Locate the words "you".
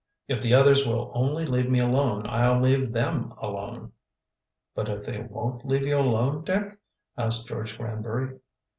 5.85-5.99